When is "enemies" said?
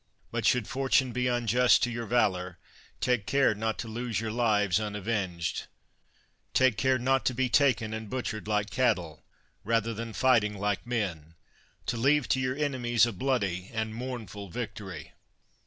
12.57-13.05